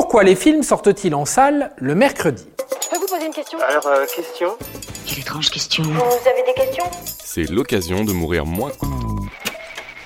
[0.00, 2.46] Pourquoi les films sortent-ils en salle le mercredi
[2.82, 4.48] Je peux vous poser une question Alors, euh, question
[5.06, 5.82] Quelle étrange question.
[5.84, 6.84] Vous avez des questions
[7.22, 8.70] C'est l'occasion de mourir moins.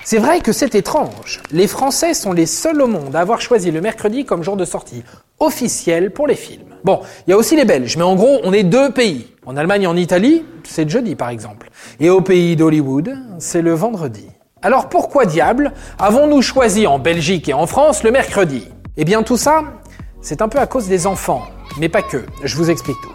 [0.03, 1.41] C'est vrai que c'est étrange.
[1.53, 4.65] Les Français sont les seuls au monde à avoir choisi le mercredi comme jour de
[4.65, 5.05] sortie
[5.39, 6.75] officiel pour les films.
[6.83, 9.33] Bon, il y a aussi les Belges, mais en gros, on est deux pays.
[9.47, 11.71] En Allemagne et en Italie, c'est le jeudi par exemple.
[12.01, 14.27] Et au pays d'Hollywood, c'est le vendredi.
[14.61, 18.67] Alors pourquoi diable avons-nous choisi en Belgique et en France le mercredi?
[18.97, 19.65] Eh bien tout ça,
[20.25, 21.43] c'est un peu à cause des enfants,
[21.79, 22.25] mais pas que.
[22.43, 23.13] Je vous explique tout.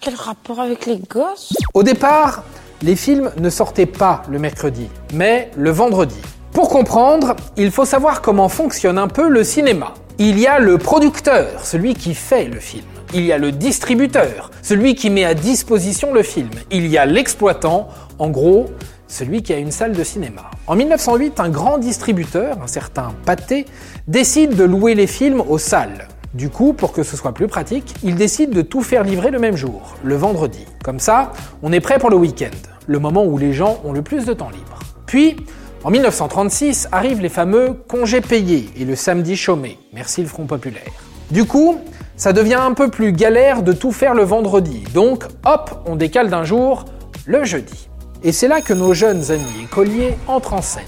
[0.00, 1.52] Quel rapport avec les gosses?
[1.74, 2.42] Au départ,
[2.80, 6.20] les films ne sortaient pas le mercredi, mais le vendredi.
[6.52, 9.92] Pour comprendre, il faut savoir comment fonctionne un peu le cinéma.
[10.18, 12.86] Il y a le producteur, celui qui fait le film.
[13.12, 16.50] Il y a le distributeur, celui qui met à disposition le film.
[16.70, 18.70] Il y a l'exploitant, en gros,
[19.06, 20.50] celui qui a une salle de cinéma.
[20.66, 23.66] En 1908, un grand distributeur, un certain Pathé,
[24.06, 26.08] décide de louer les films aux salles.
[26.38, 29.40] Du coup, pour que ce soit plus pratique, il décide de tout faire livrer le
[29.40, 30.64] même jour, le vendredi.
[30.84, 31.32] Comme ça,
[31.64, 34.32] on est prêt pour le week-end, le moment où les gens ont le plus de
[34.32, 34.78] temps libre.
[35.04, 35.34] Puis,
[35.82, 39.80] en 1936, arrivent les fameux congés payés et le samedi chômé.
[39.92, 40.92] Merci le Front Populaire.
[41.32, 41.80] Du coup,
[42.16, 44.84] ça devient un peu plus galère de tout faire le vendredi.
[44.94, 46.84] Donc, hop, on décale d'un jour
[47.26, 47.88] le jeudi.
[48.22, 50.84] Et c'est là que nos jeunes amis écoliers entrent en scène.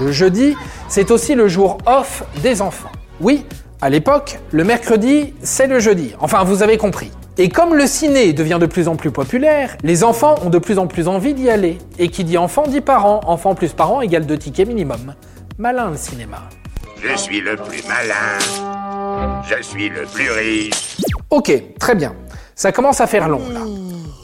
[0.00, 0.56] Le jeudi,
[0.88, 2.90] c'est aussi le jour off des enfants.
[3.20, 3.44] Oui,
[3.84, 6.14] à l'époque, le mercredi, c'est le jeudi.
[6.18, 7.10] Enfin, vous avez compris.
[7.36, 10.78] Et comme le ciné devient de plus en plus populaire, les enfants ont de plus
[10.78, 11.76] en plus envie d'y aller.
[11.98, 13.20] Et qui dit enfant dit parent.
[13.26, 15.12] Enfant plus parent égale deux tickets minimum.
[15.58, 16.48] Malin le cinéma.
[17.02, 19.42] Je suis le plus malin.
[19.46, 21.02] Je suis le plus riche.
[21.28, 22.14] Ok, très bien.
[22.54, 23.60] Ça commence à faire long là.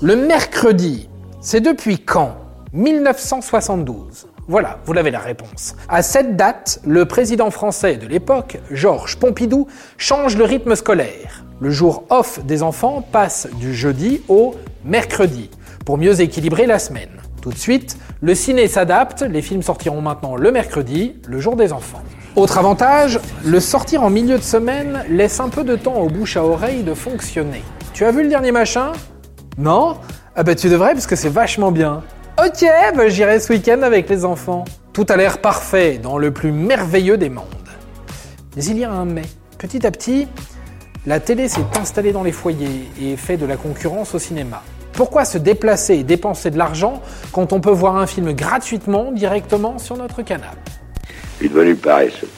[0.01, 1.11] Le mercredi,
[1.43, 2.35] c'est depuis quand?
[2.73, 4.30] 1972.
[4.51, 5.77] Voilà, vous l'avez la réponse.
[5.89, 11.45] À cette date, le président français de l'époque, Georges Pompidou, change le rythme scolaire.
[11.61, 15.51] Le jour off des enfants passe du jeudi au mercredi,
[15.87, 17.11] pour mieux équilibrer la semaine.
[17.41, 21.73] Tout de suite, le ciné s'adapte, les films sortiront maintenant le mercredi, le jour des
[21.73, 22.03] enfants.
[22.35, 26.37] Autre avantage, le sortir en milieu de semaine laisse un peu de temps aux bouches
[26.37, 27.63] à oreille de fonctionner.
[27.93, 28.91] Tu as vu le dernier machin?
[29.59, 29.99] Non?
[30.35, 32.03] Ah bah tu devrais parce que c'est vachement bien.
[32.43, 32.65] Ok,
[32.97, 34.65] bah j'irai ce week-end avec les enfants.
[34.95, 37.45] Tout a l'air parfait dans le plus merveilleux des mondes.
[38.57, 39.25] Mais il y a un mais.
[39.59, 40.27] Petit à petit,
[41.05, 44.63] la télé s'est installée dans les foyers et fait de la concurrence au cinéma.
[44.95, 47.03] Pourquoi se déplacer et dépenser de l'argent
[47.33, 50.57] quand on peut voir un film gratuitement directement sur notre canal?
[51.35, 52.31] Je suis devenu paresseux.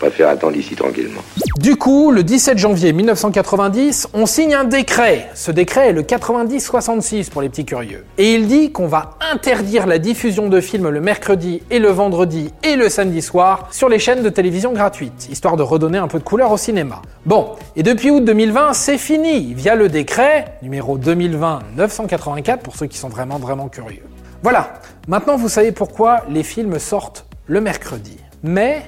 [0.00, 1.20] Préfère attendre ici tranquillement.
[1.58, 5.28] Du coup, le 17 janvier 1990, on signe un décret.
[5.34, 8.06] Ce décret est le 90-66 pour les petits curieux.
[8.16, 12.50] Et il dit qu'on va interdire la diffusion de films le mercredi et le vendredi
[12.62, 16.18] et le samedi soir sur les chaînes de télévision gratuites, histoire de redonner un peu
[16.18, 17.02] de couleur au cinéma.
[17.26, 22.96] Bon, et depuis août 2020, c'est fini, via le décret numéro 2020-984 pour ceux qui
[22.96, 24.04] sont vraiment vraiment curieux.
[24.42, 24.72] Voilà,
[25.08, 28.16] maintenant vous savez pourquoi les films sortent le mercredi.
[28.42, 28.82] Mais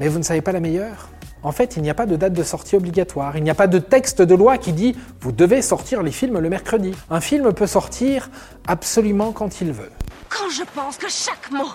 [0.00, 1.10] mais vous ne savez pas la meilleure?
[1.42, 3.36] En fait, il n'y a pas de date de sortie obligatoire.
[3.36, 6.38] Il n'y a pas de texte de loi qui dit vous devez sortir les films
[6.38, 6.92] le mercredi.
[7.10, 8.30] Un film peut sortir
[8.66, 9.90] absolument quand il veut.
[10.28, 11.68] Quand je pense que chaque mot,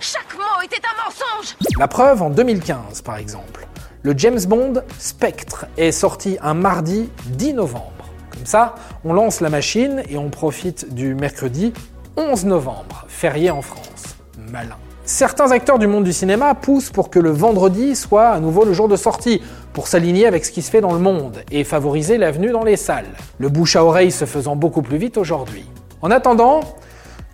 [0.00, 3.66] chaque mot était un mensonge La preuve en 2015, par exemple.
[4.02, 8.10] Le James Bond Spectre est sorti un mardi 10 novembre.
[8.30, 8.74] Comme ça,
[9.04, 11.72] on lance la machine et on profite du mercredi
[12.16, 14.16] 11 novembre, férié en France.
[14.38, 14.76] Malin.
[15.06, 18.72] Certains acteurs du monde du cinéma poussent pour que le vendredi soit à nouveau le
[18.72, 19.42] jour de sortie,
[19.74, 22.76] pour s'aligner avec ce qui se fait dans le monde et favoriser l'avenue dans les
[22.76, 23.10] salles.
[23.38, 25.66] Le bouche à oreille se faisant beaucoup plus vite aujourd'hui.
[26.00, 26.60] En attendant,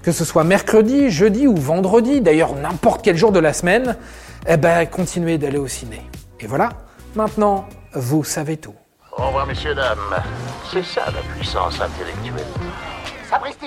[0.02, 3.96] que ce soit mercredi, jeudi ou vendredi, d'ailleurs n'importe quel jour de la semaine,
[4.48, 6.02] eh ben continuez d'aller au ciné.
[6.40, 6.70] Et voilà,
[7.14, 8.74] maintenant, vous savez tout.
[9.16, 9.98] Au revoir, messieurs, dames.
[10.72, 12.46] C'est ça la puissance intellectuelle.
[13.28, 13.66] Sapristi